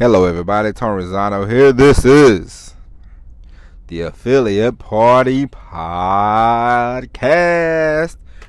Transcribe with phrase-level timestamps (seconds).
[0.00, 0.72] Hello, everybody.
[0.72, 1.74] Tom Rosano here.
[1.74, 2.72] This is
[3.88, 5.76] the Affiliate Party Podcast.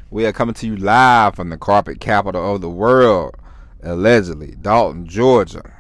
[0.10, 3.36] We are coming to you live from the carpet capital of the world,
[3.84, 5.74] allegedly, Dalton, Georgia.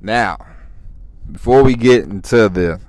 [0.00, 0.38] Now,
[1.32, 2.80] before we get into the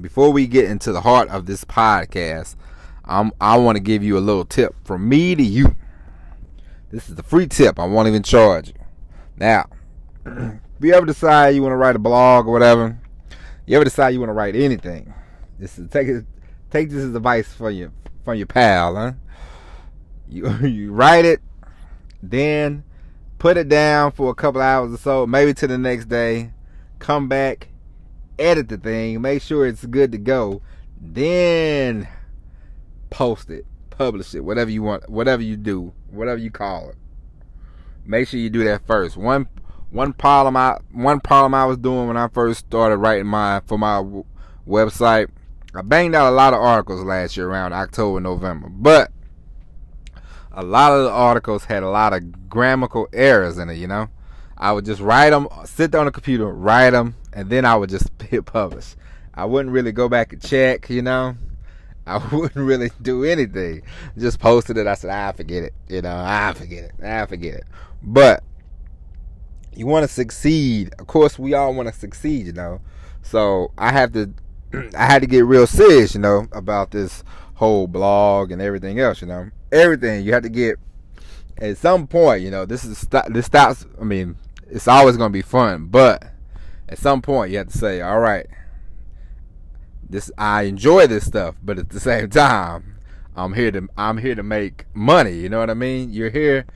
[0.00, 2.54] before we get into the heart of this podcast,
[3.04, 5.74] I'm, I want to give you a little tip from me to you.
[6.92, 7.80] This is the free tip.
[7.80, 8.74] I won't even charge you.
[9.36, 9.66] Now,
[10.26, 12.98] if you ever decide you want to write a blog or whatever,
[13.66, 15.12] you ever decide you want to write anything,
[15.58, 16.08] is take
[16.70, 17.92] take this as advice from your
[18.24, 19.12] from your pal, huh?
[20.28, 21.40] You you write it,
[22.22, 22.84] then
[23.38, 26.52] put it down for a couple hours or so, maybe to the next day,
[26.98, 27.68] come back,
[28.38, 30.60] edit the thing, make sure it's good to go,
[31.00, 32.06] then
[33.08, 36.96] post it, publish it, whatever you want, whatever you do, whatever you call it.
[38.04, 39.16] Make sure you do that first.
[39.16, 39.48] One
[39.90, 43.78] one problem I one problem I was doing when I first started writing my for
[43.78, 44.04] my
[44.66, 45.28] website.
[45.74, 49.12] I banged out a lot of articles last year around October, November, but
[50.52, 53.74] a lot of the articles had a lot of grammatical errors in it.
[53.74, 54.08] You know,
[54.58, 57.90] I would just write them, sit on the computer, write them, and then I would
[57.90, 58.96] just hit publish.
[59.34, 60.90] I wouldn't really go back and check.
[60.90, 61.36] You know,
[62.06, 63.82] I wouldn't really do anything.
[64.18, 64.86] Just posted it.
[64.86, 65.74] I said, I forget it.
[65.88, 67.04] You know, I forget it.
[67.04, 67.64] I forget it.
[68.02, 68.42] But
[69.74, 70.94] you want to succeed.
[70.98, 72.80] Of course, we all want to succeed, you know.
[73.22, 74.32] So I have to,
[74.96, 77.22] I had to get real serious, you know, about this
[77.54, 79.50] whole blog and everything else, you know.
[79.72, 80.78] Everything you have to get
[81.58, 82.64] at some point, you know.
[82.66, 83.86] This is this stops.
[84.00, 84.36] I mean,
[84.68, 86.24] it's always going to be fun, but
[86.88, 88.46] at some point you have to say, all right,
[90.08, 92.98] this I enjoy this stuff, but at the same time,
[93.36, 95.34] I'm here to I'm here to make money.
[95.34, 96.10] You know what I mean?
[96.12, 96.66] You're here,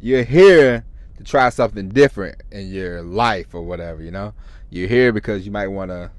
[0.00, 0.84] you're here
[1.16, 4.34] to try something different in your life or whatever, you know?
[4.70, 6.10] You're here because you might want to,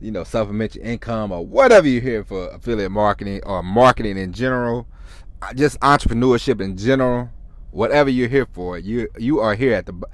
[0.00, 4.32] you know, supplement your income or whatever you're here for affiliate marketing or marketing in
[4.32, 4.86] general,
[5.40, 7.30] uh, just entrepreneurship in general,
[7.72, 10.06] whatever you're here for, you you are here at the, the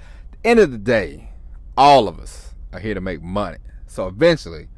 [0.45, 1.31] end of the day,
[1.77, 3.59] all of us are here to make money.
[3.87, 4.69] So eventually,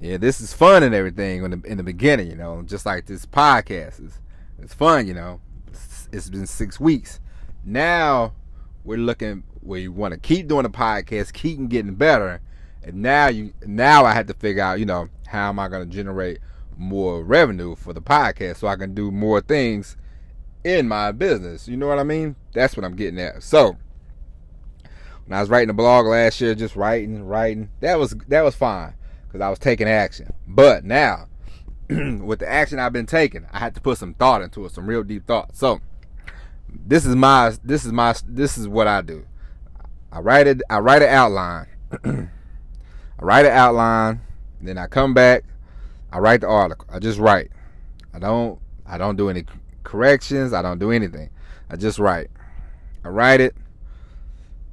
[0.00, 3.06] yeah, this is fun and everything in the, in the beginning, you know, just like
[3.06, 4.18] this podcast is.
[4.60, 5.40] It's fun, you know.
[5.66, 7.18] it's, it's been six weeks.
[7.64, 8.32] Now
[8.84, 12.40] we're looking we want to keep doing the podcast, keep getting better.
[12.82, 15.88] And now you now I have to figure out, you know, how am I going
[15.88, 16.38] to generate
[16.76, 19.96] more revenue for the podcast so I can do more things
[20.64, 21.68] in my business.
[21.68, 22.36] You know what I mean?
[22.52, 23.42] That's what I'm getting at.
[23.42, 23.76] So
[25.26, 28.54] when I was writing the blog last year, just writing, writing, that was that was
[28.54, 28.94] fine
[29.26, 30.32] because I was taking action.
[30.46, 31.28] But now,
[31.88, 34.86] with the action I've been taking, I had to put some thought into it, some
[34.86, 35.56] real deep thought.
[35.56, 35.80] So
[36.86, 39.24] this is my this is my this is what I do.
[40.10, 41.66] I write it I write an outline.
[42.04, 44.20] I write an outline,
[44.60, 45.44] then I come back,
[46.10, 46.86] I write the article.
[46.90, 47.50] I just write.
[48.12, 49.44] I don't I don't do any
[49.84, 51.30] corrections, I don't do anything.
[51.70, 52.30] I just write.
[53.04, 53.54] I write it.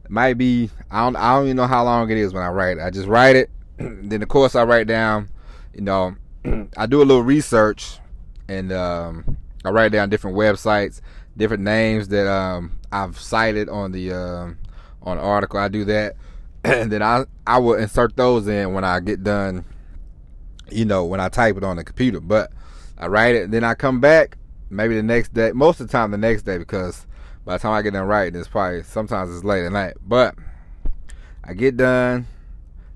[0.03, 2.49] It might be I don't I don't even know how long it is when I
[2.49, 2.81] write it.
[2.81, 3.49] I just write it.
[3.77, 5.29] then of course I write down,
[5.73, 6.15] you know,
[6.77, 7.99] I do a little research
[8.47, 11.01] and um, I write down different websites
[11.39, 14.49] different names that um, I've cited on the uh,
[15.01, 15.59] on the article.
[15.59, 16.15] I do that,
[16.63, 19.65] and then I I will insert those in when I get done.
[20.69, 22.51] You know, when I type it on the computer, but
[22.99, 24.37] I write it, then I come back
[24.69, 25.51] maybe the next day.
[25.51, 27.07] Most of the time, the next day because
[27.43, 29.95] by the time I get done writing, it's probably sometimes it's late at night.
[30.05, 30.35] But
[31.43, 32.27] I get done,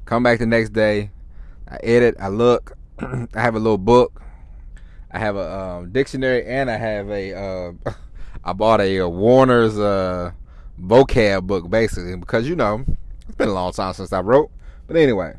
[0.05, 1.09] come back the next day,
[1.67, 4.21] I edit, I look, I have a little book,
[5.09, 7.71] I have a um, dictionary, and I have a uh,
[8.43, 10.31] I bought a, a Warner's uh,
[10.81, 12.83] vocab book basically because you know
[13.27, 14.51] it's been a long time since I wrote.
[14.87, 15.35] But anyway,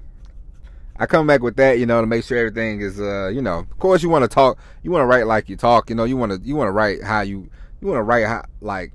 [0.97, 3.59] I come back with that, you know, to make sure everything is, uh, you know,
[3.59, 6.05] of course you want to talk, you want to write like you talk, you know,
[6.05, 7.51] you want to, you want to write how you,
[7.81, 8.93] you want to write how, like,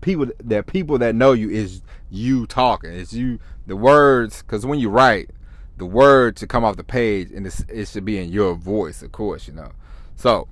[0.00, 4.78] people, that people that know you is you talking, it's you, the words, because when
[4.78, 5.30] you write,
[5.76, 9.12] the word to come off the page and it should be in your voice, of
[9.12, 9.72] course, you know.
[10.16, 10.48] So,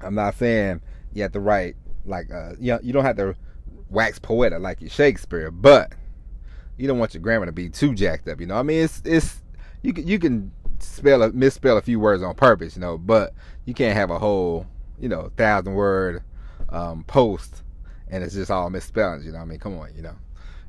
[0.00, 0.80] I'm not saying
[1.14, 3.34] you have to write like uh, you know, you don't have to
[3.90, 5.92] wax poetic like your Shakespeare, but
[6.76, 8.40] you don't want your grammar to be too jacked up.
[8.40, 9.42] You know, I mean, it's it's
[9.82, 13.32] you can you can spell a, misspell a few words on purpose, you know, but
[13.64, 14.66] you can't have a whole
[15.00, 16.22] you know thousand word
[16.68, 17.62] um, post
[18.08, 19.24] and it's just all misspellings.
[19.24, 20.14] You know, I mean, come on, you know,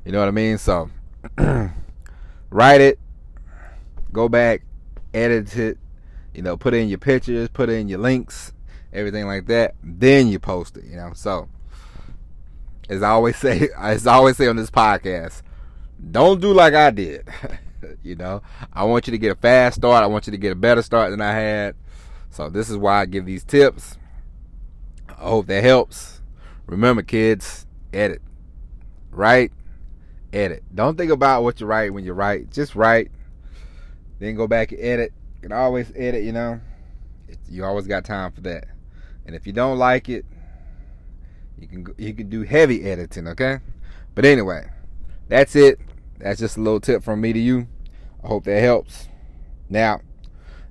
[0.04, 0.58] you know what I mean.
[0.58, 0.90] So
[2.50, 2.98] write it,
[4.12, 4.62] go back,
[5.14, 5.78] edit it,
[6.34, 8.52] you know, put in your pictures, put in your links,
[8.96, 9.74] everything like that.
[9.82, 11.12] Then you post it, you know.
[11.14, 11.48] So
[12.88, 15.42] as I always say, as I always say on this podcast,
[16.10, 17.28] don't do like I did.
[18.02, 20.02] you know, I want you to get a fast start.
[20.02, 21.76] I want you to get a better start than I had.
[22.30, 23.96] So this is why I give these tips.
[25.08, 26.20] I hope that helps.
[26.66, 28.20] Remember, kids, edit.
[29.10, 29.52] Write,
[30.32, 30.62] edit.
[30.74, 32.50] Don't think about what you write when you write.
[32.50, 33.10] Just write.
[34.18, 35.12] Then go back and edit.
[35.36, 36.60] You can always edit, you know.
[37.48, 38.66] You always got time for that.
[39.26, 40.24] And if you don't like it,
[41.58, 43.58] you can you can do heavy editing, okay?
[44.14, 44.70] But anyway,
[45.28, 45.80] that's it.
[46.18, 47.66] That's just a little tip from me to you.
[48.22, 49.08] I hope that helps.
[49.68, 50.00] Now,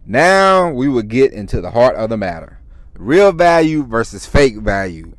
[0.06, 2.60] now we will get into the heart of the matter.
[2.94, 5.14] Real value versus fake value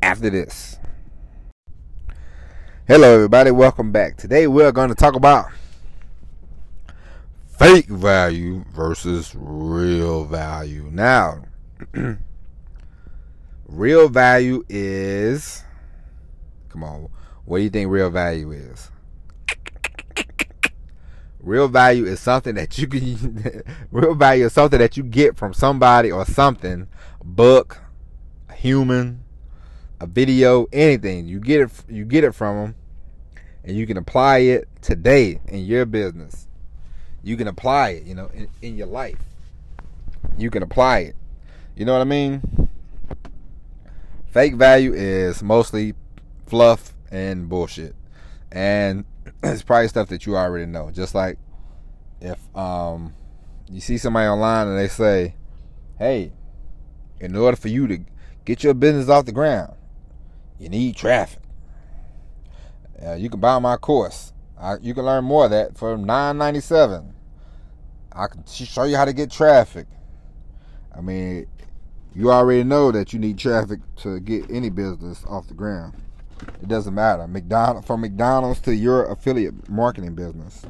[0.00, 0.78] after this.
[2.86, 4.16] Hello everybody, welcome back.
[4.16, 5.48] Today we're going to talk about
[7.58, 10.88] fake value versus real value.
[10.92, 11.42] Now,
[13.68, 15.62] real value is
[16.70, 17.08] come on,
[17.44, 18.90] what do you think real value is?
[21.40, 25.54] Real value is something that you can real value is something that you get from
[25.54, 26.88] somebody or something,
[27.22, 27.78] book,
[28.54, 29.22] human,
[30.00, 31.26] a video, anything.
[31.26, 32.74] You get it you get it from them
[33.64, 36.48] and you can apply it today in your business.
[37.22, 39.18] You can apply it, you know, in, in your life.
[40.36, 41.16] You can apply it.
[41.76, 42.67] You know what I mean?
[44.30, 45.94] Fake value is mostly
[46.46, 47.94] fluff and bullshit.
[48.52, 49.04] And
[49.42, 50.90] it's probably stuff that you already know.
[50.90, 51.38] Just like
[52.20, 53.14] if um
[53.70, 55.34] you see somebody online and they say,
[55.98, 56.32] "Hey,
[57.20, 57.98] in order for you to
[58.44, 59.74] get your business off the ground,
[60.58, 61.42] you need traffic.
[63.04, 64.32] Uh, you can buy my course.
[64.58, 67.14] I, you can learn more of that for nine ninety seven.
[68.12, 69.86] I can show you how to get traffic.
[70.96, 71.46] I mean,
[72.18, 75.94] you already know that you need traffic to get any business off the ground.
[76.60, 77.28] It doesn't matter.
[77.28, 80.62] McDonald from McDonald's to your affiliate marketing business.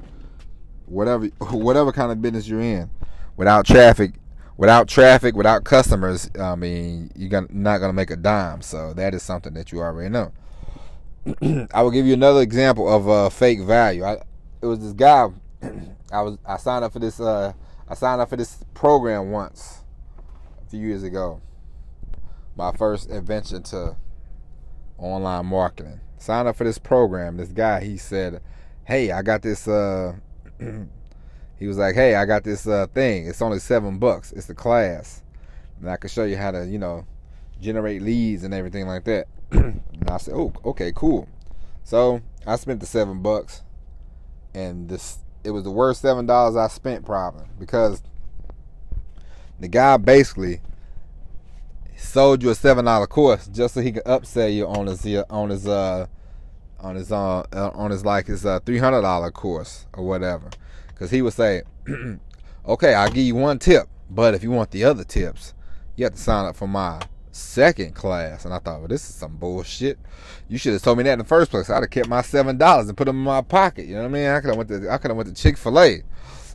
[0.84, 2.90] Whatever whatever kind of business you're in.
[3.38, 4.12] Without traffic,
[4.58, 8.60] without traffic, without customers, I mean, you're not going to make a dime.
[8.60, 10.32] So that is something that you already know.
[11.72, 14.04] I will give you another example of uh, fake value.
[14.04, 14.20] I,
[14.60, 15.28] it was this guy.
[16.12, 17.18] I was I signed up for this.
[17.18, 17.54] Uh,
[17.88, 19.78] I signed up for this program once
[20.68, 21.40] few years ago.
[22.56, 23.96] My first adventure to
[24.98, 26.00] online marketing.
[26.18, 27.36] Signed up for this program.
[27.36, 28.42] This guy, he said,
[28.84, 30.14] "Hey, I got this." Uh,
[31.58, 33.26] he was like, "Hey, I got this uh, thing.
[33.26, 34.32] It's only seven bucks.
[34.32, 35.22] It's the class,
[35.80, 37.06] and I can show you how to, you know,
[37.60, 41.28] generate leads and everything like that." and I said, "Oh, okay, cool."
[41.84, 43.62] So I spent the seven bucks,
[44.52, 48.02] and this it was the worst seven dollars I spent probably because
[49.58, 50.60] the guy basically
[51.96, 55.50] sold you a seven dollar course just so he could upsell you on his on
[55.50, 56.06] his uh
[56.80, 57.42] on his uh,
[57.74, 60.50] on his like his uh, three hundred dollar course or whatever,
[60.88, 61.62] because he would say,
[62.66, 65.54] "Okay, I'll give you one tip, but if you want the other tips,
[65.96, 67.00] you have to sign up for my
[67.32, 69.98] second class." And I thought, "Well, this is some bullshit.
[70.48, 71.68] You should have told me that in the first place.
[71.68, 73.86] I'd have kept my seven dollars and put them in my pocket.
[73.86, 74.26] You know what I mean?
[74.28, 76.02] I could have went to I could have went to Chick Fil A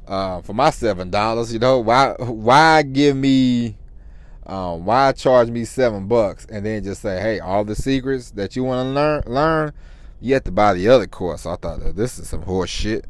[0.08, 1.54] uh, for my seven dollars.
[1.54, 2.16] You know why?
[2.20, 3.78] Why give me?"
[4.46, 8.58] Um, why charge me seven bucks and then just say, hey, all the secrets that
[8.58, 9.74] you want to learn, learn,
[10.20, 11.46] you have to buy the other course.
[11.46, 13.06] I thought this is some horse shit.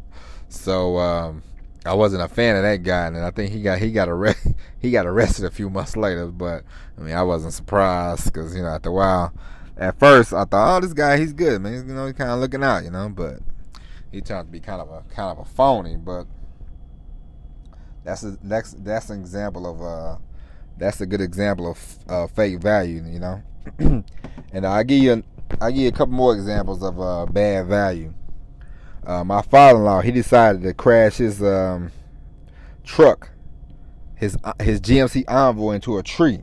[0.50, 1.41] So um,
[1.85, 4.55] I wasn't a fan of that guy, and I think he got he got arrested.
[4.79, 6.27] he got arrested a few months later.
[6.27, 6.63] But
[6.97, 9.33] I mean, I wasn't surprised because you know after a while,
[9.77, 11.88] at first I thought, oh, this guy he's good, man.
[11.88, 13.09] You know, he's kind of looking out, you know.
[13.09, 13.39] But
[14.12, 15.97] he turned to be kind of a kind of a phony.
[15.97, 16.25] But
[18.03, 20.17] that's a, that's that's an example of uh
[20.77, 23.43] that's a good example of uh, fake value, you know.
[24.51, 25.24] and I give you
[25.62, 28.13] I give you a couple more examples of uh, bad value.
[29.05, 31.91] Uh, my father-in-law he decided to crash his um,
[32.83, 33.29] truck,
[34.15, 36.41] his uh, his GMC Envoy into a tree.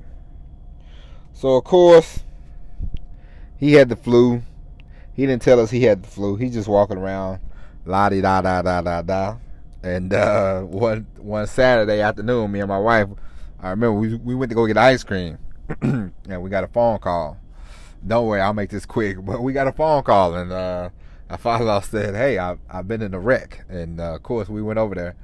[1.32, 2.20] So of course
[3.56, 4.42] he had the flu.
[5.12, 6.36] He didn't tell us he had the flu.
[6.36, 7.40] He's just walking around,
[7.84, 9.36] la di da da da da da.
[9.82, 13.08] And uh, one one Saturday afternoon, me and my wife,
[13.60, 15.38] I remember we we went to go get ice cream,
[15.82, 17.38] and we got a phone call
[18.06, 19.18] don't worry, I'll make this quick.
[19.24, 20.90] But we got a phone call, and uh,
[21.28, 24.62] our father said, "Hey, I've, I've been in a wreck," and uh, of course we
[24.62, 25.16] went over there.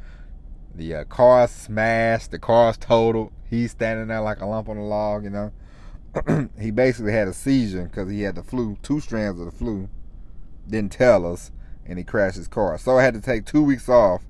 [0.74, 3.32] The uh, car smashed, the car's totaled.
[3.48, 5.52] He's standing there like a lump on a log, you know.
[6.60, 9.88] he basically had a seizure because he had the flu, two strands of the flu.
[10.68, 11.50] Didn't tell us,
[11.86, 12.76] and he crashed his car.
[12.76, 14.22] So I had to take two weeks off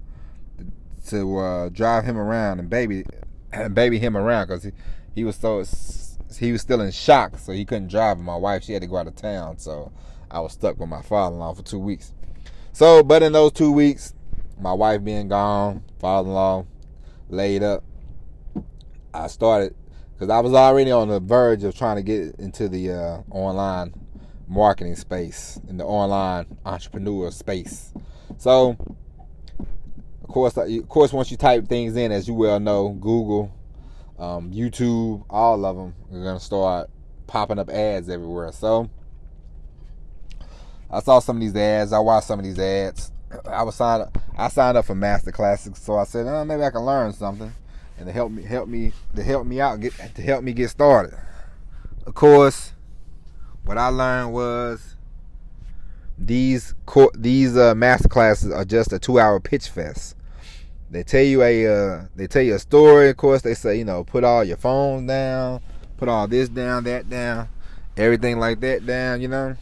[1.09, 3.05] to uh, drive him around and baby
[3.53, 4.73] and baby him around because he,
[5.15, 5.65] he was so
[6.39, 8.19] he was still in shock, so he couldn't drive.
[8.19, 9.93] My wife, she had to go out of town, so
[10.31, 12.13] I was stuck with my father-in-law for two weeks.
[12.73, 14.13] So, but in those two weeks,
[14.61, 16.67] my wife being gone, father-in-law
[17.29, 17.85] laid up,
[19.15, 19.75] I started
[20.13, 23.95] because I was already on the verge of trying to get into the uh, online
[24.49, 27.93] marketing space, in the online entrepreneur space.
[28.39, 28.77] So,
[30.27, 33.55] of course, of course, once you type things in, as you well know, Google,
[34.19, 36.91] um, YouTube, all of them are gonna start
[37.29, 38.51] popping up ads everywhere.
[38.51, 38.91] So,
[40.91, 41.93] I saw some of these ads.
[41.93, 43.13] I watched some of these ads.
[43.49, 44.03] I was signed.
[44.03, 47.13] Up, I signed up for master classes, so I said, oh, maybe I can learn
[47.13, 47.53] something,
[47.97, 50.71] and to help me, help me, to help me out, get to help me get
[50.71, 51.17] started.
[52.05, 52.73] Of course,
[53.65, 54.97] what I learned was
[56.19, 56.75] these
[57.15, 60.16] these uh, master classes are just a two hour pitch fest.
[60.91, 63.11] They tell you a uh, they tell you a story.
[63.11, 65.61] Of course, they say you know put all your phones down,
[65.97, 67.49] put all this down, that down,
[67.97, 69.21] everything like that down.
[69.21, 69.57] You know,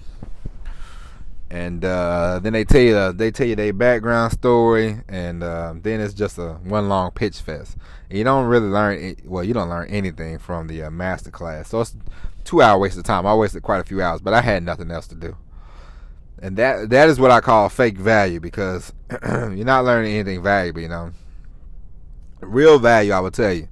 [1.50, 6.00] and uh, then they tell you they tell you their background story, and uh, then
[6.00, 7.76] it's just a one long pitch fest.
[8.10, 9.44] And you don't really learn well.
[9.44, 11.96] You don't learn anything from the uh, master class, so it's
[12.44, 13.26] two hour waste of time.
[13.26, 15.36] I wasted quite a few hours, but I had nothing else to do
[16.40, 20.80] and that that is what I call fake value because you're not learning anything valuable.
[20.80, 21.12] You know,
[22.40, 23.12] real value.
[23.12, 23.68] I will tell you.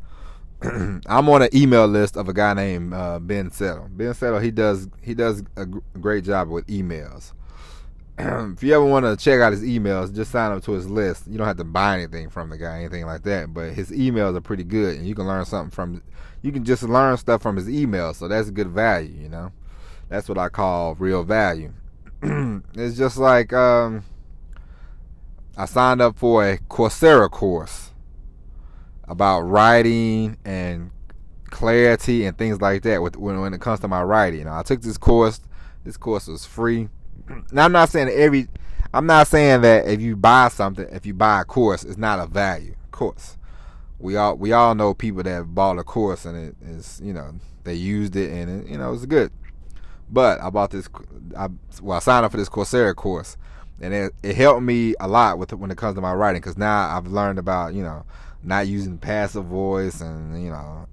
[0.62, 3.88] I'm on an email list of a guy named uh, Ben Settle.
[3.90, 7.32] Ben Settle, he does he does a great job with emails.
[8.18, 11.26] if you ever want to check out his emails, just sign up to his list.
[11.26, 13.52] You don't have to buy anything from the guy, anything like that.
[13.52, 16.02] But his emails are pretty good, and you can learn something from.
[16.42, 19.14] You can just learn stuff from his emails, so that's good value.
[19.20, 19.52] You know,
[20.08, 21.72] that's what I call real value.
[22.74, 24.04] it's just like um,
[25.56, 27.90] I signed up for a Coursera course
[29.08, 30.92] about writing and
[31.50, 34.46] clarity and things like that with, when, when it comes to my writing.
[34.46, 35.40] I took this course.
[35.84, 36.88] This course was free.
[37.52, 38.48] Now I'm not saying every
[38.94, 42.20] I'm not saying that if you buy something, if you buy a course, it's not
[42.20, 43.36] a value Of course.
[43.98, 47.34] We all we all know people that bought a course and it is you know
[47.64, 49.32] they used it and it, you know it's good.
[50.12, 50.88] But I bought this.
[51.36, 51.48] I,
[51.80, 53.38] well, I signed up for this Coursera course,
[53.80, 56.58] and it, it helped me a lot with when it comes to my writing because
[56.58, 58.04] now I've learned about you know
[58.44, 60.86] not using passive voice and you know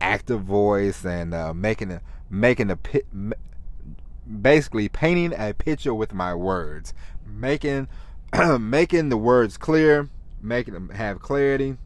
[0.00, 2.78] active voice and uh, making a making a
[4.40, 6.94] basically painting a picture with my words
[7.26, 7.88] making
[8.58, 10.08] making the words clear
[10.40, 11.76] making them have clarity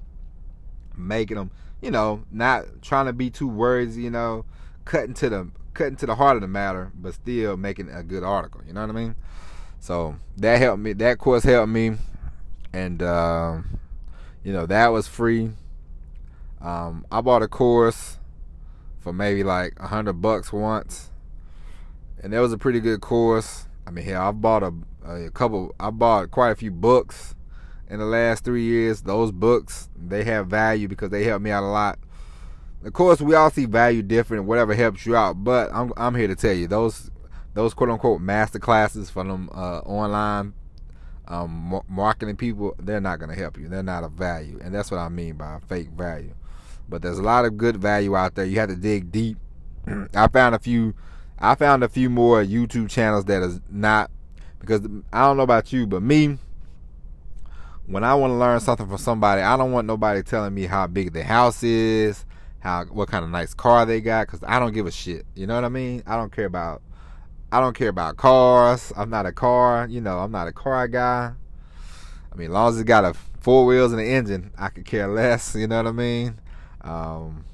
[0.96, 1.50] making them
[1.80, 4.44] you know not trying to be too words you know
[4.84, 8.24] cutting to the cutting to the heart of the matter, but still making a good
[8.24, 8.62] article.
[8.66, 9.14] You know what I mean?
[9.78, 10.94] So that helped me.
[10.94, 11.92] That course helped me,
[12.72, 13.58] and uh,
[14.42, 15.50] you know that was free.
[16.60, 18.18] Um, I bought a course
[18.98, 21.10] for maybe like a hundred bucks once,
[22.22, 23.68] and that was a pretty good course.
[23.86, 24.72] I mean, hell, I bought a,
[25.04, 25.74] a couple.
[25.78, 27.34] I bought quite a few books
[27.88, 29.02] in the last three years.
[29.02, 31.98] Those books they have value because they helped me out a lot.
[32.86, 35.44] Of course, we all see value different, whatever helps you out.
[35.44, 37.10] But I'm I'm here to tell you those
[37.52, 40.54] those quote unquote master classes for them uh, online
[41.28, 43.68] um, marketing people, they're not going to help you.
[43.68, 46.34] They're not of value, and that's what I mean by fake value.
[46.88, 48.44] But there's a lot of good value out there.
[48.44, 49.38] You have to dig deep.
[50.14, 50.94] I found a few.
[51.38, 54.10] I found a few more YouTube channels that is not
[54.60, 56.38] because I don't know about you, but me,
[57.86, 60.86] when I want to learn something from somebody, I don't want nobody telling me how
[60.86, 62.24] big the house is,
[62.66, 65.24] how what kind of nice car they got because I don't give a shit.
[65.34, 66.02] You know what I mean?
[66.06, 66.82] I don't care about
[67.52, 68.92] I don't care about cars.
[68.96, 69.86] I'm not a car.
[69.88, 71.32] You know, I'm not a car guy.
[72.32, 74.84] I mean, as long as it's got a four wheels and an engine, I could
[74.84, 75.54] care less.
[75.54, 76.40] You know what I mean?
[76.82, 77.44] Um,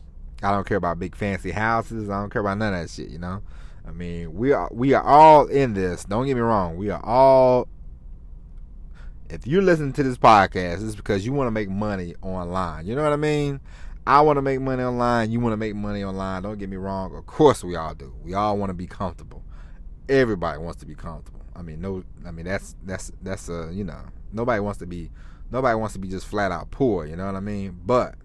[0.42, 2.08] I don't care about big fancy houses.
[2.08, 3.10] I don't care about none of that shit.
[3.10, 3.42] You know?
[3.86, 6.04] I mean, we are we are all in this.
[6.04, 6.76] Don't get me wrong.
[6.76, 7.68] We are all.
[9.28, 12.86] If you're listening to this podcast, it's because you want to make money online.
[12.86, 13.60] You know what I mean?
[14.06, 15.30] I want to make money online.
[15.30, 16.42] You want to make money online.
[16.42, 17.14] Don't get me wrong.
[17.14, 18.14] Of course, we all do.
[18.22, 19.44] We all want to be comfortable.
[20.08, 21.40] Everybody wants to be comfortable.
[21.54, 22.02] I mean, no.
[22.26, 24.00] I mean, that's that's that's a you know
[24.32, 25.10] nobody wants to be
[25.50, 27.06] nobody wants to be just flat out poor.
[27.06, 27.78] You know what I mean?
[27.84, 28.16] But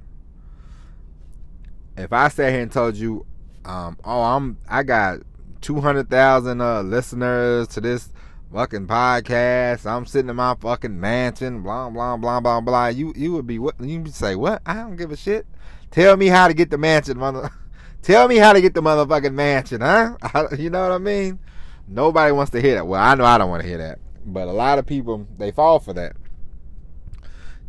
[1.95, 3.25] if I sat here and told you,
[3.65, 5.19] um, oh, I'm I got
[5.61, 8.11] two hundred thousand uh, listeners to this
[8.51, 9.85] fucking podcast.
[9.85, 12.87] I'm sitting in my fucking mansion, blah blah blah blah blah.
[12.87, 14.61] You you would be what you would say what?
[14.65, 15.45] I don't give a shit.
[15.91, 17.49] Tell me how to get the mansion, mother.
[18.01, 20.17] Tell me how to get the motherfucking mansion, huh?
[20.57, 21.39] you know what I mean?
[21.87, 22.87] Nobody wants to hear that.
[22.87, 25.51] Well, I know I don't want to hear that, but a lot of people they
[25.51, 26.15] fall for that.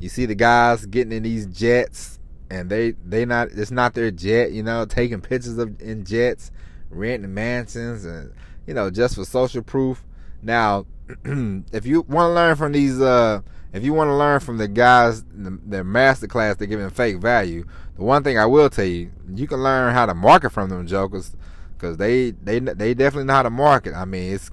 [0.00, 2.18] You see the guys getting in these jets,
[2.50, 6.50] and they they not it's not their jet, you know, taking pictures of in jets,
[6.90, 8.32] renting mansions, and
[8.66, 10.04] you know just for social proof.
[10.42, 10.86] Now,
[11.72, 13.40] if you want to learn from these, uh,
[13.72, 17.18] if you want to learn from the guys, the, their master class, they're giving fake
[17.18, 17.66] value.
[17.98, 20.86] The one thing I will tell you, you can learn how to market from them
[20.86, 21.36] jokers,
[21.72, 23.92] because they they they definitely know how to market.
[23.92, 24.50] I mean, it's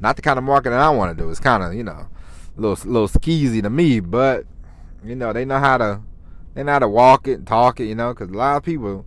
[0.00, 1.30] not the kind of marketing I want to do.
[1.30, 2.08] It's kind of you know,
[2.56, 4.46] a little little skeezy to me, but
[5.04, 6.00] you know they know how to
[6.54, 7.84] they know how to walk it, and talk it.
[7.84, 9.04] You know, because a lot of people,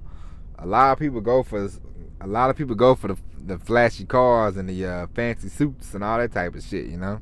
[0.59, 1.67] a lot of people go for
[2.21, 5.95] a lot of people go for the the flashy cars and the uh, fancy suits
[5.95, 6.85] and all that type of shit.
[6.85, 7.21] You know.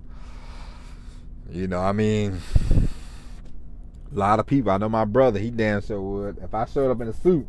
[1.50, 2.42] You know, I mean,
[4.12, 4.72] a lot of people.
[4.72, 5.40] I know my brother.
[5.40, 6.38] He damn sure would.
[6.40, 7.48] If I showed up in a suit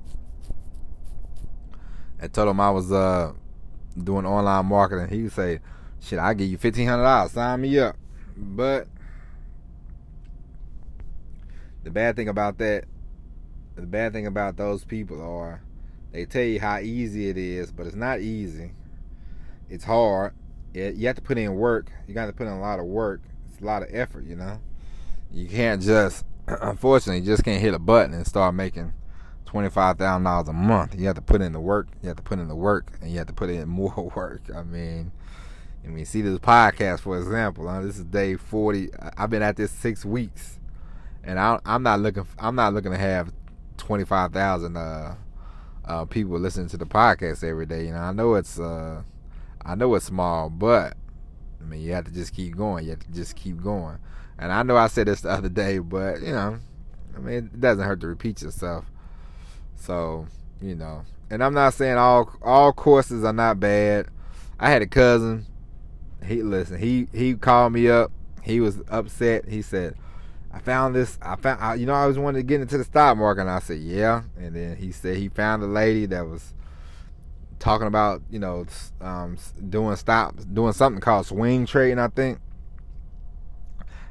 [2.21, 3.33] and told him I was uh
[4.03, 5.61] doing online marketing, he would say,
[6.01, 7.33] "Shit, I give you fifteen hundred dollars.
[7.33, 7.97] Sign me up."
[8.37, 8.89] But
[11.85, 12.85] the bad thing about that,
[13.77, 15.61] the bad thing about those people are,
[16.13, 18.73] they tell you how easy it is, but it's not easy.
[19.71, 20.33] It's hard.
[20.75, 21.91] You have to put in work.
[22.07, 24.37] You got to put in a lot of work It's a lot of effort, you
[24.37, 24.61] know.
[25.33, 26.25] You can't just,
[26.63, 28.93] unfortunately, you just can't hit a button and start making
[29.45, 30.95] twenty five thousand dollars a month.
[30.99, 31.89] You have to put in the work.
[32.03, 34.43] You have to put in the work, and you have to put in more work.
[34.55, 35.13] I mean,
[35.85, 37.69] I mean, see this podcast for example.
[37.69, 37.83] Huh?
[37.83, 38.91] This is day forty.
[39.17, 40.59] I've been at this six weeks,
[41.25, 42.27] and I, am not looking.
[42.39, 43.33] I'm not looking to have
[43.77, 45.17] twenty five thousand uh,
[45.85, 47.87] uh, people listening to the podcast every day.
[47.87, 49.03] You know, I know it's uh,
[49.65, 50.95] I know it's small, but
[51.61, 52.85] I mean, you have to just keep going.
[52.85, 53.99] You have to just keep going.
[54.39, 56.59] And I know I said this the other day, but you know,
[57.17, 58.85] I mean, it doesn't hurt to repeat yourself.
[59.77, 60.27] So,
[60.61, 64.07] you know, and I'm not saying all all courses are not bad.
[64.59, 65.47] I had a cousin.
[66.25, 66.79] He listen.
[66.79, 68.13] He he called me up.
[68.43, 69.49] He was upset.
[69.49, 69.95] He said,
[70.53, 71.19] "I found this.
[71.21, 71.61] I found.
[71.61, 73.79] I, you know, I was wanting to get into the stock market." And I said,
[73.79, 76.55] "Yeah." And then he said he found a lady that was
[77.59, 78.67] talking about you know
[79.01, 79.37] um,
[79.69, 82.39] doing stop doing something called swing trading, I think.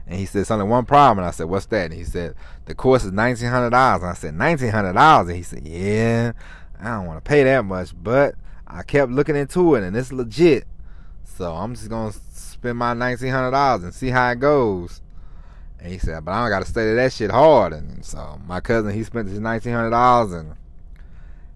[0.07, 2.35] And he said it's only one problem, and I said, "What's that?" And he said,
[2.65, 6.31] "The course is nineteen hundred dollars." And I said, 1900 dollars." And he said, "Yeah,
[6.79, 10.13] I don't want to pay that much, but I kept looking into it, and it's
[10.13, 10.65] legit.
[11.25, 15.01] So I'm just gonna spend my nineteen hundred dollars and see how it goes."
[15.79, 18.61] And he said, "But I don't got to study that shit hard." And so my
[18.61, 20.55] cousin, he spent his nineteen hundred dollars and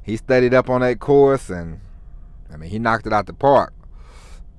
[0.04, 1.80] he studied up on that course and
[2.52, 3.74] I mean he knocked it out the park.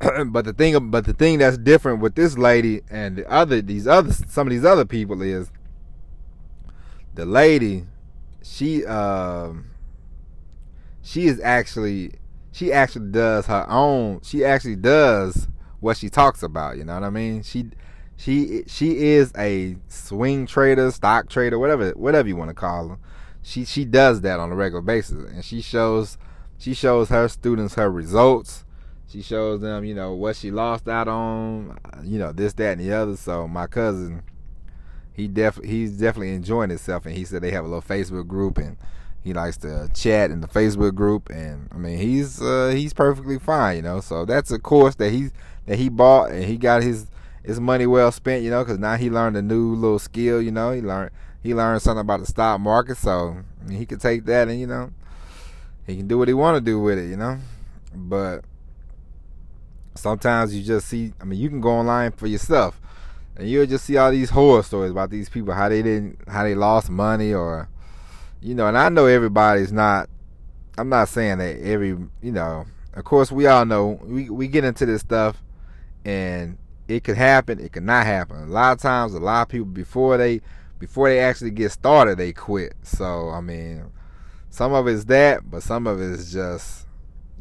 [0.27, 3.87] but the thing but the thing that's different with this lady and the other these
[3.87, 5.51] other some of these other people is
[7.15, 7.87] the lady
[8.43, 9.67] she um
[11.03, 12.13] she is actually
[12.51, 15.49] she actually does her own she actually does
[15.81, 17.43] what she talks about, you know what I mean?
[17.43, 17.71] She
[18.17, 22.99] she she is a swing trader, stock trader, whatever whatever you want to call her
[23.43, 26.17] she she does that on a regular basis, and she shows
[26.57, 28.65] she shows her students her results.
[29.13, 32.81] She shows them, you know, what she lost out on, you know, this, that, and
[32.81, 33.15] the other.
[33.19, 34.23] So my cousin,
[35.13, 38.57] he def he's definitely enjoying himself, and he said they have a little Facebook group,
[38.57, 38.79] and
[39.23, 43.39] he likes to chat in the Facebook group, and I mean he's uh, he's perfectly
[43.39, 44.01] fine, you know.
[44.01, 45.29] So that's a course that he
[45.67, 47.09] that he bought, and he got his
[47.45, 50.53] his money well spent, you know, because now he learned a new little skill, you
[50.53, 50.73] know.
[50.73, 51.11] He learned
[51.43, 53.37] he learned something about the stock market, so
[53.71, 54.91] he could take that and you know
[55.87, 57.39] he can do what he want to do with it, you know.
[57.95, 58.45] But
[59.95, 61.13] sometimes you just see.
[61.21, 62.81] I mean, you can go online for yourself,
[63.37, 66.45] and you'll just see all these horror stories about these people how they didn't, how
[66.45, 67.69] they lost money, or
[68.41, 68.69] you know.
[68.69, 70.09] And I know everybody's not.
[70.79, 71.91] I'm not saying that every,
[72.23, 72.67] you know.
[72.95, 75.43] Of course, we all know we we get into this stuff,
[76.05, 77.59] and it could happen.
[77.59, 78.43] It could not happen.
[78.43, 80.41] A lot of times, a lot of people before they
[80.79, 82.75] before they actually get started, they quit.
[82.83, 83.85] So I mean,
[84.51, 86.82] some of it's that, but some of it's just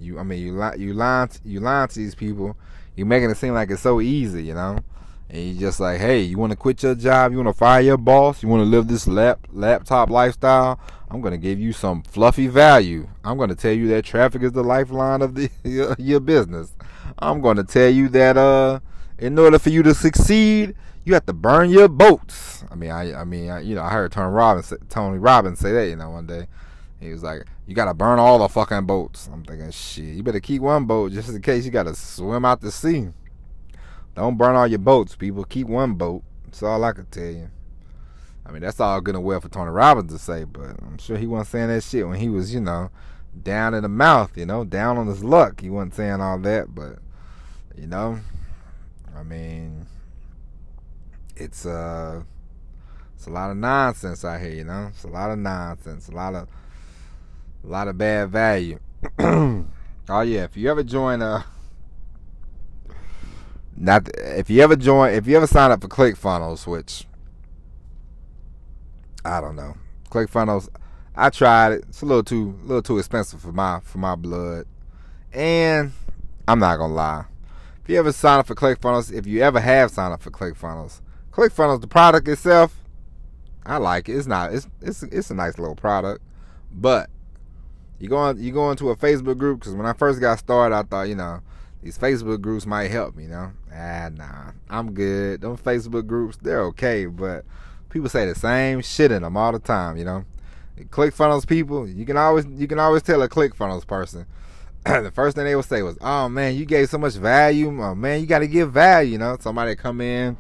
[0.02, 0.20] you.
[0.20, 2.58] I mean, you lie, you lying, you lying to these people.
[2.96, 4.80] You're making it seem like it's so easy, you know.
[5.30, 7.32] And you just like, hey, you want to quit your job?
[7.32, 8.44] You want to fire your boss?
[8.44, 10.80] You want to live this lap laptop lifestyle?
[11.10, 13.08] I'm gonna give you some fluffy value.
[13.24, 16.74] I'm gonna tell you that traffic is the lifeline of the your, your business.
[17.20, 18.80] I'm gonna tell you that uh,
[19.18, 22.64] in order for you to succeed, you have to burn your boats.
[22.72, 25.72] I mean, I, I mean, I, you know, I heard Tony Robbins, Tony Robbins say
[25.74, 26.48] that, you know, one day.
[27.02, 30.40] He was like, "You gotta burn all the fucking boats." I'm thinking, shit, you better
[30.40, 33.10] keep one boat just in case you gotta swim out to sea.
[34.16, 35.44] Don't burn all your boats, people.
[35.44, 36.24] Keep one boat.
[36.46, 37.50] That's all I can tell you.
[38.46, 41.18] I mean, that's all good and well for Tony Robbins to say, but I'm sure
[41.18, 42.92] he wasn't saying that shit when he was, you know,
[43.42, 45.62] down in the mouth, you know, down on his luck.
[45.62, 47.00] He wasn't saying all that, but
[47.76, 48.20] you know,
[49.16, 49.88] I mean,
[51.36, 52.24] it's uh
[53.16, 54.88] It's a lot of nonsense out here, you know.
[54.90, 56.48] It's a lot of nonsense, a lot of,
[57.64, 58.80] a lot of bad value.
[59.20, 59.66] oh
[60.10, 61.46] yeah, if you ever join a,
[63.76, 67.06] not if you ever join, if you ever sign up for ClickFunnels, which
[69.24, 69.76] I don't know,
[70.10, 70.70] ClickFunnels.
[71.16, 71.86] I tried it.
[71.90, 74.66] It's a little too, a little too expensive for my for my blood,
[75.34, 75.92] and
[76.48, 77.26] I'm not gonna lie.
[77.84, 81.02] If you ever sign up for ClickFunnels, if you ever have signed up for ClickFunnels,
[81.32, 82.82] ClickFunnels, the product itself,
[83.66, 84.14] I like it.
[84.16, 84.54] It's not.
[84.54, 86.24] It's it's it's a nice little product,
[86.72, 87.10] but
[88.02, 90.76] you go on you go into a Facebook group because when I first got started,
[90.76, 91.42] I thought you know
[91.84, 93.20] these Facebook groups might help.
[93.20, 95.42] You know, ah nah, I'm good.
[95.42, 97.46] Them Facebook groups they're okay, but
[97.90, 99.98] people say the same shit in them all the time.
[99.98, 100.26] You know,
[100.90, 104.26] ClickFunnels people, you can always you can always tell a ClickFunnels person.
[104.86, 107.68] the first thing they would say was, "Oh man, you gave so much value.
[107.68, 110.38] Oh, man, you got to give value." You know, somebody come in.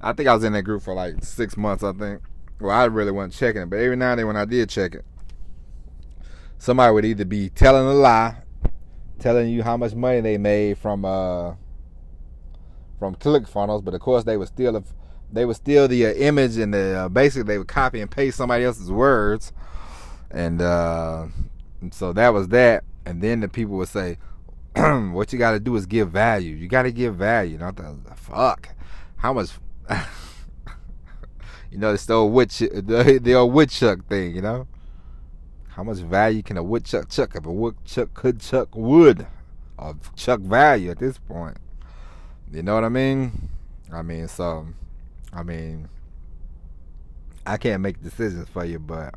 [0.00, 1.84] I think I was in that group for like six months.
[1.84, 2.20] I think
[2.60, 4.96] well, I really wasn't checking it, but every now and then when I did check
[4.96, 5.04] it,
[6.58, 8.36] somebody would either be telling a lie,
[9.18, 11.54] telling you how much money they made from uh
[12.98, 14.82] from ClickFunnels, but of course they would steal
[15.32, 18.36] they would steal the uh, image and the uh, basically they would copy and paste
[18.36, 19.52] somebody else's words,
[20.30, 21.26] and uh,
[21.90, 22.84] so that was that.
[23.04, 24.18] And then the people would say,
[24.74, 26.54] "What you got to do is give value.
[26.54, 28.70] You got to give value." Not the fuck.
[29.16, 29.50] How much?
[31.68, 34.34] You know, it's the old wood the, the old woodchuck thing.
[34.34, 34.66] You know,
[35.76, 39.26] how much value can a woodchuck chuck if a woodchuck could chuck wood
[39.76, 41.58] or chuck value at this point?
[42.50, 43.50] You know what I mean?
[43.92, 44.66] I mean, so,
[45.34, 45.90] I mean,
[47.46, 49.16] I can't make decisions for you, but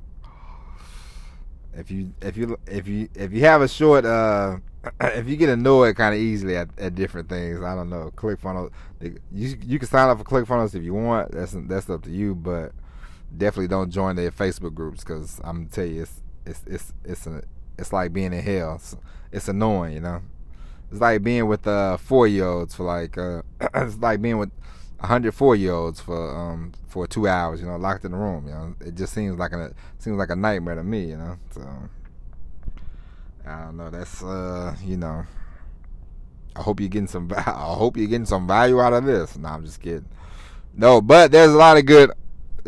[1.73, 4.57] if you if you if you if you have a short uh
[5.01, 8.11] if you get annoyed kind of easily at, at different things, I don't know.
[8.17, 11.31] ClickFunnels, you you can sign up for ClickFunnels if you want.
[11.31, 12.73] That's that's up to you, but
[13.35, 17.27] definitely don't join their Facebook groups because I'm gonna tell you, it's it's it's it's
[17.27, 17.43] a,
[17.77, 18.75] it's like being in hell.
[18.75, 18.95] It's,
[19.31, 20.21] it's annoying, you know.
[20.91, 23.41] It's like being with uh four year olds for like uh
[23.75, 24.51] it's like being with
[24.99, 28.47] 104 year olds for um for two hours, you know, locked in the room.
[28.47, 31.37] You know, it just seems like a seems like a nightmare to me, you know.
[31.51, 31.61] So
[33.45, 33.89] I don't know.
[33.89, 35.25] That's uh, you know.
[36.55, 37.31] I hope you're getting some.
[37.37, 39.37] I hope you're getting some value out of this.
[39.37, 40.09] No, I'm just kidding.
[40.75, 42.11] No, but there's a lot of good.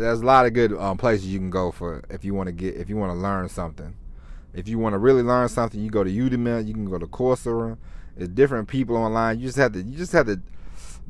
[0.02, 2.52] There's a lot of good um, places you can go for if you want to
[2.52, 3.96] get if you want to learn something.
[4.54, 6.66] If you want to really learn something, you go to Udemy.
[6.66, 7.78] You can go to Coursera.
[8.16, 9.38] There's different people online.
[9.40, 9.82] You just have to.
[9.82, 10.40] You just have to.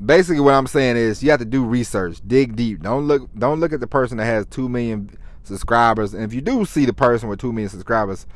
[0.05, 2.83] Basically, what I'm saying is you have to do research, dig deep.
[2.83, 3.29] Don't look.
[3.37, 5.11] Don't look at the person that has two million
[5.43, 6.15] subscribers.
[6.15, 8.27] And if you do see the person with two million subscribers,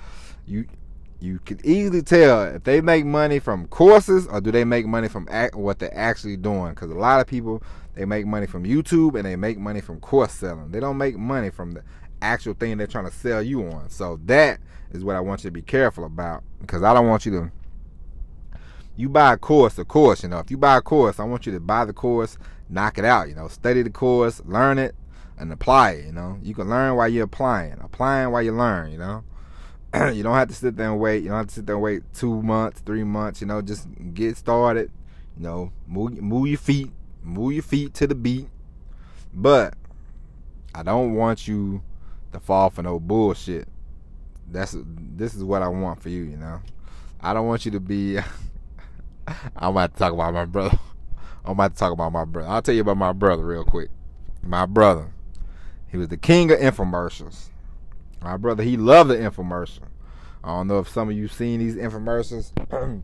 [0.47, 0.67] you
[1.21, 5.09] you can easily tell if they make money from courses or do they make money
[5.09, 6.71] from act, what they're actually doing.
[6.71, 7.63] Because a lot of people
[7.95, 10.71] they make money from YouTube and they make money from course selling.
[10.71, 11.83] They don't make money from the
[12.21, 13.89] actual thing they're trying to sell you on.
[13.89, 14.61] So that
[14.93, 17.51] is what I want you to be careful about because I don't want you to.
[18.99, 20.39] You buy a course, a course, you know.
[20.39, 22.39] If you buy a course, I want you to buy the course,
[22.71, 23.49] knock it out, you know.
[23.49, 24.95] Study the course, learn it,
[25.39, 26.39] and apply it, you know.
[26.43, 29.23] You can learn while you're applying, applying while you learn, you know.
[30.13, 31.23] you don't have to sit there and wait.
[31.23, 33.41] You don't have to sit there and wait two months, three months.
[33.41, 34.91] You know, just get started.
[35.37, 36.91] You know, move move your feet,
[37.23, 38.49] move your feet to the beat.
[39.33, 39.75] But
[40.75, 41.83] I don't want you
[42.33, 43.69] to fall for no bullshit.
[44.51, 46.23] That's this is what I want for you.
[46.23, 46.61] You know,
[47.21, 48.19] I don't want you to be.
[49.57, 50.79] I'm about to talk about my brother.
[51.45, 52.49] I'm about to talk about my brother.
[52.49, 53.91] I'll tell you about my brother real quick.
[54.43, 55.13] My brother,
[55.89, 57.49] he was the king of infomercials.
[58.27, 59.85] My brother, he loved the infomercial.
[60.43, 62.51] I don't know if some of you seen these infomercials.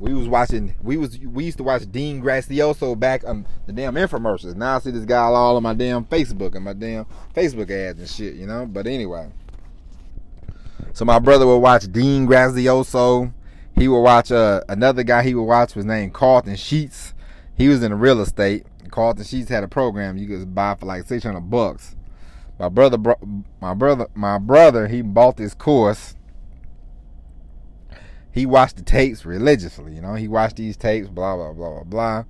[0.00, 0.74] we was watching.
[0.82, 4.56] We was we used to watch Dean Graziosi back on the damn infomercials.
[4.56, 7.06] Now I see this guy all on my damn Facebook and my damn
[7.36, 8.34] Facebook ads and shit.
[8.34, 8.66] You know.
[8.66, 9.30] But anyway,
[10.92, 13.32] so my brother would watch Dean Graziosi.
[13.76, 15.22] He would watch uh, another guy.
[15.22, 17.14] He would watch was named Carleton Sheets.
[17.56, 18.66] He was in real estate.
[18.90, 21.94] Carleton Sheets had a program you could buy for like six hundred bucks
[22.58, 22.98] my brother,
[23.60, 26.14] my brother, my brother, he bought this course.
[28.30, 30.14] He watched the tapes religiously, you know.
[30.14, 32.24] He watched these tapes, blah blah blah blah blah.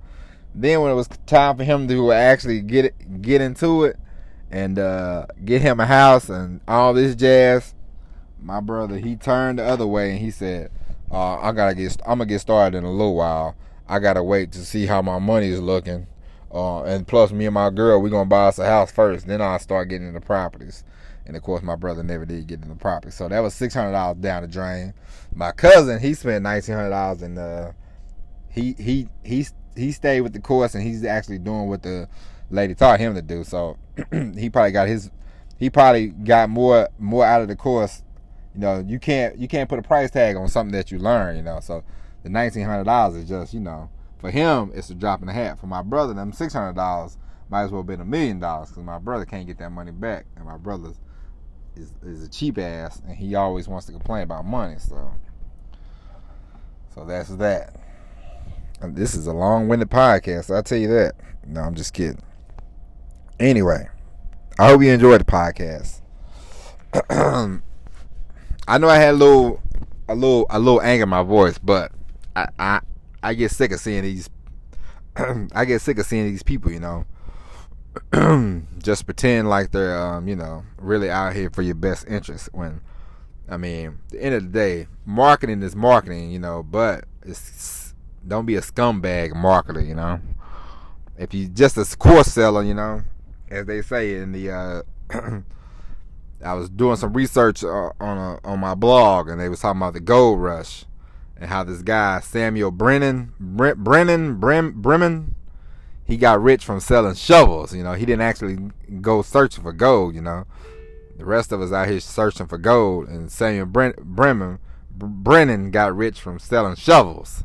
[0.53, 3.97] Then when it was time for him to actually get it, get into it,
[4.49, 7.73] and uh, get him a house and all this jazz,
[8.39, 10.71] my brother he turned the other way and he said,
[11.11, 13.55] uh, "I gotta get, I'm gonna get started in a little while.
[13.87, 16.07] I gotta wait to see how my money is looking."
[16.55, 19.27] Uh, and plus, me and my girl, we gonna buy us a house first.
[19.27, 20.85] Then I'll start getting into properties.
[21.25, 23.91] And of course, my brother never did get into property, so that was six hundred
[23.91, 24.93] dollars down the drain.
[25.33, 27.71] My cousin, he spent nineteen hundred dollars, and uh,
[28.49, 32.07] he he he he stayed with the course and he's actually doing what the
[32.49, 33.43] lady taught him to do.
[33.43, 33.77] So
[34.11, 35.11] he probably got his
[35.57, 38.01] he probably got more more out of the course.
[38.53, 41.35] You know, you can't you can't put a price tag on something that you learn.
[41.35, 41.83] You know, so
[42.23, 43.89] the nineteen hundred dollars is just you know
[44.19, 45.59] for him it's a drop in the hat.
[45.59, 47.17] For my brother, them six hundred dollars
[47.49, 49.91] might as well have been a million dollars because my brother can't get that money
[49.91, 50.89] back, and my brother
[51.75, 54.77] is is a cheap ass, and he always wants to complain about money.
[54.79, 55.11] So,
[56.93, 57.75] so that's that.
[58.81, 60.53] And this is a long-winded podcast.
[60.53, 61.15] I'll tell you that.
[61.45, 62.21] No, I'm just kidding.
[63.39, 63.87] Anyway,
[64.59, 66.01] I hope you enjoyed the podcast.
[68.67, 69.61] I know I had a little,
[70.07, 71.91] a little, a little anger in my voice, but
[72.35, 72.81] I, I,
[73.25, 74.29] I get sick of seeing these.
[75.55, 77.05] I get sick of seeing these people, you know,
[78.77, 82.49] just pretend like they're, um, you know, really out here for your best interest.
[82.51, 82.81] When,
[83.49, 87.95] I mean, the end of the day, marketing is marketing, you know, but it's
[88.27, 90.19] don't be a scumbag marketer, you know.
[91.17, 93.01] If you just a course seller, you know,
[93.49, 94.81] as they say in the uh,
[96.45, 99.81] I was doing some research uh, on a, on my blog, and they was talking
[99.81, 100.85] about the gold rush
[101.37, 105.35] and how this guy Samuel Brennan Bre- Brennan Brem, Bremen
[106.05, 107.73] he got rich from selling shovels.
[107.73, 108.57] You know, he didn't actually
[109.01, 110.13] go searching for gold.
[110.13, 110.45] You know,
[111.17, 114.59] the rest of us out here searching for gold, and Samuel Bre- Bremen
[114.91, 117.43] Brennan got rich from selling shovels.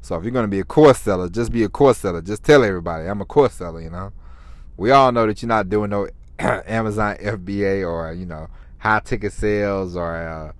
[0.00, 2.20] So if you're gonna be a course seller, just be a course seller.
[2.20, 3.80] Just tell everybody I'm a course seller.
[3.80, 4.12] You know,
[4.76, 9.32] we all know that you're not doing no Amazon FBA or you know high ticket
[9.32, 10.52] sales or uh,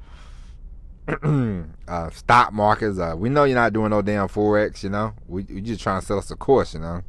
[1.88, 2.98] uh, stock markets.
[2.98, 4.82] Uh, we know you're not doing no damn forex.
[4.82, 6.74] You know, we we just trying to sell us a course.
[6.74, 7.02] You know,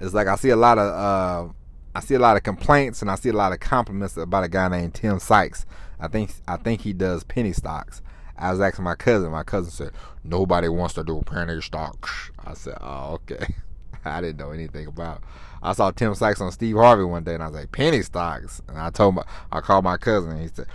[0.00, 1.52] it's like I see a lot of uh,
[1.94, 4.48] I see a lot of complaints and I see a lot of compliments about a
[4.48, 5.66] guy named Tim Sykes.
[5.98, 8.02] I think I think he does penny stocks.
[8.36, 9.30] I was asking my cousin.
[9.30, 9.90] My cousin said
[10.24, 12.30] nobody wants to do penny stocks.
[12.44, 13.54] I said, oh okay.
[14.04, 15.22] I didn't know anything about.
[15.62, 18.62] I saw Tim Sykes on Steve Harvey one day, and I was like, penny stocks.
[18.66, 20.66] And I told my, I called my cousin, and he said,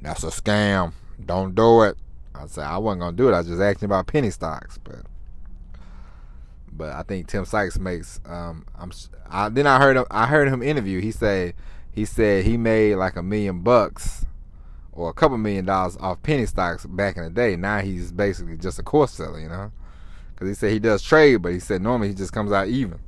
[0.00, 0.92] that's a scam.
[1.24, 1.96] Don't do it.
[2.34, 3.32] I said I wasn't gonna do it.
[3.32, 5.02] I was just asking about penny stocks, but
[6.72, 8.20] but I think Tim Sykes makes.
[8.26, 8.92] Um, I'm.
[9.30, 10.04] I, then I heard him.
[10.10, 11.00] I heard him interview.
[11.00, 11.54] He said
[11.90, 14.26] he said he made like a million bucks
[14.92, 17.56] or a couple million dollars off penny stocks back in the day.
[17.56, 19.72] Now he's basically just a course seller, you know
[20.36, 22.98] because he said he does trade, but he said normally he just comes out even.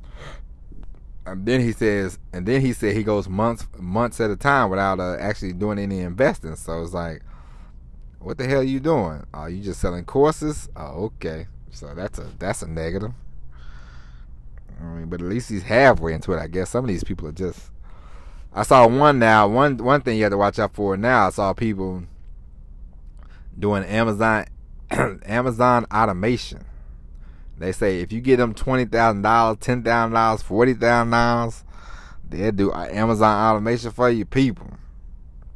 [1.31, 4.69] And then he says, and then he said he goes months months at a time
[4.69, 6.55] without uh, actually doing any investing.
[6.55, 7.21] So it's like,
[8.19, 9.25] what the hell are you doing?
[9.33, 10.69] Are you just selling courses?
[10.75, 11.47] Oh, okay.
[11.71, 13.11] So that's a that's a negative.
[14.81, 16.39] I mean, but at least he's halfway into it.
[16.39, 17.71] I guess some of these people are just.
[18.53, 19.47] I saw one now.
[19.47, 21.27] One one thing you have to watch out for now.
[21.27, 22.03] I saw people
[23.57, 24.45] doing Amazon
[24.91, 26.65] Amazon automation.
[27.59, 31.65] They say if you get them twenty thousand dollars, ten thousand dollars, forty thousand dollars,
[32.29, 34.23] they'll do Amazon automation for you.
[34.25, 34.71] People,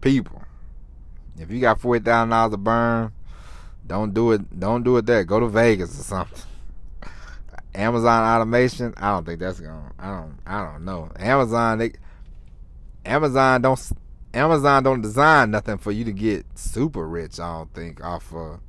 [0.02, 0.44] people.
[1.40, 3.14] If you got forty thousand dollars to burn,
[3.88, 4.60] don't do it.
[4.60, 5.24] Don't do it there.
[5.24, 6.44] Go to Vegas or something.
[7.74, 8.94] Amazon automation.
[8.98, 9.94] I don't think that's gonna.
[9.98, 10.38] I don't.
[10.46, 11.10] I don't know.
[11.18, 11.78] Amazon.
[11.80, 11.94] They,
[13.06, 13.92] Amazon don't.
[14.34, 17.40] Amazon don't design nothing for you to get super rich.
[17.40, 18.60] I don't think off of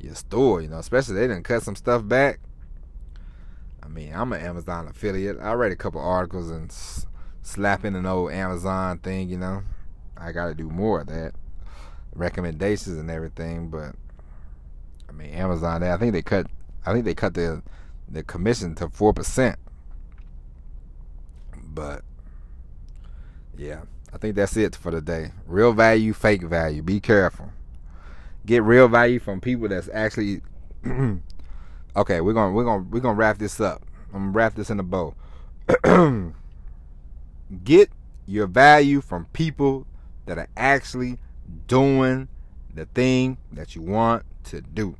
[0.00, 0.62] your store.
[0.62, 2.40] You know, especially they didn't cut some stuff back.
[3.90, 5.38] Mean, I'm an Amazon affiliate.
[5.40, 7.06] I read a couple articles and s-
[7.42, 9.62] slap in an old Amazon thing, you know.
[10.16, 11.32] I got to do more of that.
[12.14, 13.96] Recommendations and everything, but
[15.08, 16.46] I mean, Amazon, I think they cut
[16.86, 17.62] I think they cut the
[18.08, 19.56] the commission to 4%.
[21.62, 22.02] But
[23.56, 25.32] yeah, I think that's it for today.
[25.46, 26.82] Real value, fake value.
[26.82, 27.50] Be careful.
[28.46, 30.42] Get real value from people that's actually
[31.96, 33.82] Okay, we're gonna we're gonna we're gonna wrap this up.
[34.14, 35.14] I'm gonna wrap this in a bow.
[37.64, 37.90] Get
[38.26, 39.86] your value from people
[40.26, 41.18] that are actually
[41.66, 42.28] doing
[42.72, 44.96] the thing that you want to do.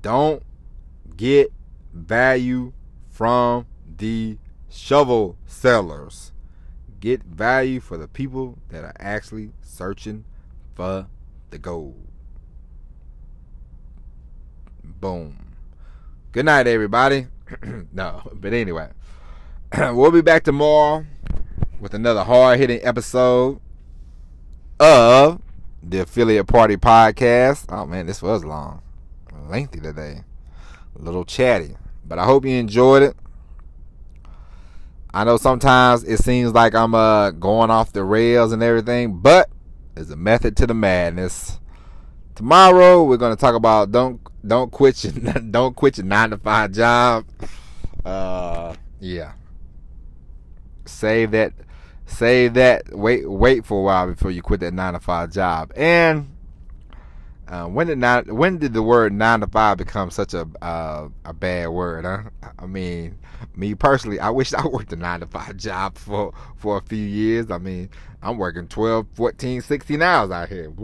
[0.00, 0.42] Don't
[1.16, 1.52] get
[1.92, 2.72] value
[3.08, 3.66] from
[3.98, 4.38] the
[4.70, 6.32] shovel sellers.
[7.00, 10.24] Get value for the people that are actually searching
[10.74, 11.06] for
[11.50, 12.13] the gold.
[15.04, 15.36] Boom.
[16.32, 17.26] Good night, everybody.
[17.92, 18.88] no, but anyway,
[19.78, 21.04] we'll be back tomorrow
[21.78, 23.60] with another hard hitting episode
[24.80, 25.42] of
[25.82, 27.66] the Affiliate Party Podcast.
[27.68, 28.80] Oh man, this was long,
[29.46, 30.22] lengthy today,
[30.98, 33.14] a little chatty, but I hope you enjoyed it.
[35.12, 39.50] I know sometimes it seems like I'm uh, going off the rails and everything, but
[39.94, 41.60] there's a method to the madness.
[42.34, 45.12] Tomorrow we're gonna talk about don't don't quit your
[45.50, 47.26] don't quit your nine to five job.
[48.04, 49.32] Uh, yeah.
[50.84, 51.52] Save that.
[52.06, 52.94] Save that.
[52.96, 55.72] Wait wait for a while before you quit that nine to five job.
[55.76, 56.34] And
[57.46, 61.08] uh, when did nine, when did the word nine to five become such a uh,
[61.24, 62.04] a bad word?
[62.04, 62.22] Huh?
[62.58, 63.18] I mean,
[63.54, 66.98] me personally, I wish I worked a nine to five job for for a few
[66.98, 67.50] years.
[67.50, 67.90] I mean,
[68.24, 70.72] I'm working 12, 14, 16 hours out here.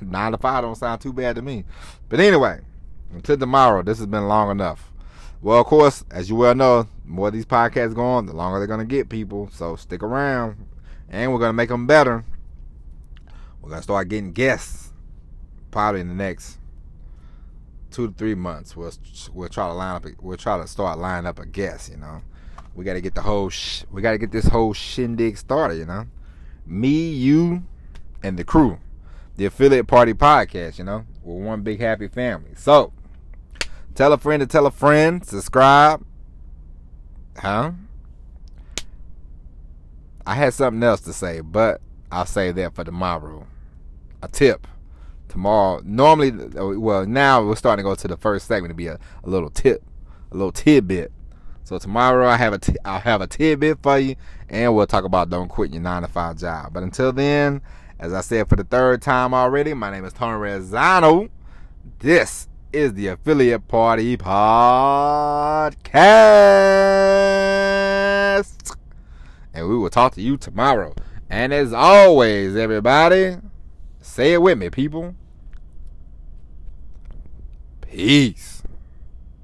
[0.00, 1.64] Nine to five don't sound too bad to me.
[2.08, 2.60] But anyway,
[3.12, 4.92] until tomorrow, this has been long enough.
[5.42, 8.68] Well, of course, as you well know, more these podcasts go on, the longer they're
[8.68, 9.48] gonna get people.
[9.52, 10.56] So stick around,
[11.08, 12.24] and we're gonna make them better.
[13.60, 14.92] We're gonna start getting guests
[15.70, 16.58] probably in the next
[17.96, 18.92] two to three months, we'll
[19.32, 20.04] we'll try to line up.
[20.20, 21.90] We'll try to start lining up a guest.
[21.90, 22.20] You know,
[22.74, 23.48] we got to get the whole.
[23.48, 25.78] Sh- we got to get this whole shindig started.
[25.78, 26.06] You know,
[26.66, 27.64] me, you,
[28.22, 28.78] and the crew,
[29.36, 30.78] the affiliate party podcast.
[30.78, 32.50] You know, we're one big happy family.
[32.56, 32.92] So,
[33.94, 35.24] tell a friend to tell a friend.
[35.24, 36.04] Subscribe.
[37.38, 37.72] Huh?
[40.26, 43.46] I had something else to say, but I'll say that for tomorrow.
[44.22, 44.66] A tip
[45.28, 45.80] tomorrow.
[45.84, 49.28] Normally, well, now we're starting to go to the first segment to be a, a
[49.28, 49.84] little tip,
[50.32, 51.12] a little tidbit.
[51.64, 54.16] So tomorrow I have a t- I'll have a tidbit for you,
[54.48, 56.72] and we'll talk about don't quit your nine to five job.
[56.72, 57.62] But until then,
[57.98, 61.30] as I said for the third time already, my name is Tony Rezano.
[61.98, 65.96] This is the Affiliate Party Podcast.
[69.54, 70.94] And we will talk to you tomorrow.
[71.30, 73.36] And as always, everybody,
[74.00, 75.14] say it with me, people.
[77.80, 78.55] Peace.